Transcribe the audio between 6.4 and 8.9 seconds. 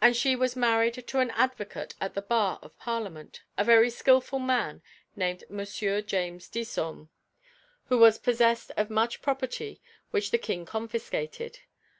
Disome, who was possessed of